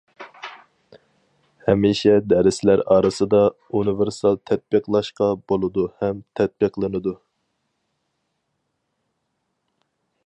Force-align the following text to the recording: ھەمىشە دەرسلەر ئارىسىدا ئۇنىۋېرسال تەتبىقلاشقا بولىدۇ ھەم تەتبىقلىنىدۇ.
ھەمىشە 1.65 2.15
دەرسلەر 2.31 2.81
ئارىسىدا 2.95 3.41
ئۇنىۋېرسال 3.81 4.41
تەتبىقلاشقا 4.51 5.29
بولىدۇ 5.53 5.85
ھەم 6.01 6.25
تەتبىقلىنىدۇ. 6.41 7.17